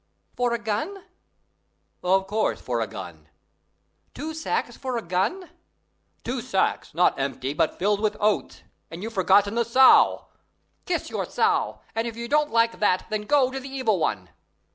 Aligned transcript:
"For 0.35 0.51
a 0.51 0.57
gun?" 0.57 1.03
"Of 2.01 2.25
course, 2.25 2.59
for 2.59 2.81
a 2.81 2.87
gun." 2.87 3.29
"Two 4.15 4.33
sacks 4.33 4.75
for 4.75 4.97
a 4.97 5.03
gun?" 5.03 5.51
"Two 6.23 6.41
sacks, 6.41 6.95
not 6.95 7.19
empty, 7.19 7.53
but 7.53 7.77
filled 7.77 7.99
with 7.99 8.17
oats; 8.19 8.63
and 8.89 9.03
you've 9.03 9.13
forgotten 9.13 9.53
the 9.53 9.63
sow." 9.63 10.25
"Kiss 10.87 11.11
your 11.11 11.25
sow; 11.25 11.81
and 11.93 12.07
if 12.07 12.17
you 12.17 12.27
don't 12.27 12.49
like 12.49 12.79
that, 12.79 13.11
then 13.11 13.25
go 13.27 13.51
to 13.51 13.59
the 13.59 13.69
Evil 13.69 13.99
One!" 13.99 14.29